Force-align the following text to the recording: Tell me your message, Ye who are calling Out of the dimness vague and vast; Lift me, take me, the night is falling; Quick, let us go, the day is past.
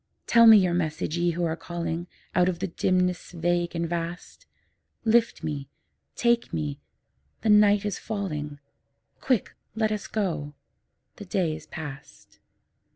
Tell 0.25 0.47
me 0.47 0.57
your 0.57 0.73
message, 0.73 1.15
Ye 1.15 1.29
who 1.33 1.45
are 1.45 1.55
calling 1.55 2.07
Out 2.33 2.49
of 2.49 2.57
the 2.57 2.65
dimness 2.65 3.33
vague 3.33 3.75
and 3.75 3.87
vast; 3.87 4.47
Lift 5.05 5.43
me, 5.43 5.69
take 6.15 6.51
me, 6.51 6.79
the 7.41 7.49
night 7.49 7.85
is 7.85 7.99
falling; 7.99 8.57
Quick, 9.19 9.53
let 9.75 9.91
us 9.91 10.07
go, 10.07 10.55
the 11.17 11.25
day 11.25 11.55
is 11.55 11.67
past. 11.67 12.39